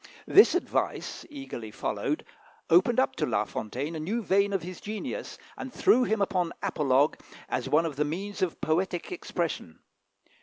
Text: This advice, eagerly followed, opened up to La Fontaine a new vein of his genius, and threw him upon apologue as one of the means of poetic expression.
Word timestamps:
This 0.25 0.55
advice, 0.55 1.27
eagerly 1.29 1.69
followed, 1.69 2.25
opened 2.71 2.99
up 2.99 3.15
to 3.17 3.25
La 3.27 3.45
Fontaine 3.45 3.95
a 3.95 3.99
new 3.99 4.23
vein 4.23 4.51
of 4.51 4.63
his 4.63 4.81
genius, 4.81 5.37
and 5.55 5.71
threw 5.71 6.05
him 6.05 6.23
upon 6.23 6.53
apologue 6.63 7.17
as 7.47 7.69
one 7.69 7.85
of 7.85 7.97
the 7.97 8.03
means 8.03 8.41
of 8.41 8.59
poetic 8.61 9.11
expression. 9.11 9.77